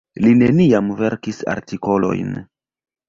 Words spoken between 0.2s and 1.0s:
Li neniam